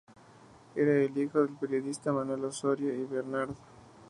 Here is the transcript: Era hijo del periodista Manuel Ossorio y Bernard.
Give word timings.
Era 0.75 1.03
hijo 1.03 1.41
del 1.45 1.55
periodista 1.59 2.11
Manuel 2.11 2.45
Ossorio 2.45 2.91
y 2.91 3.05
Bernard. 3.05 3.51